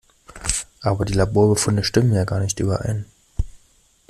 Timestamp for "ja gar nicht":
2.13-2.59